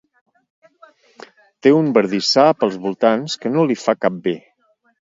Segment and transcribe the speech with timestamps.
[1.65, 4.37] Té un bardissar pels voltants que no li fa cap bé.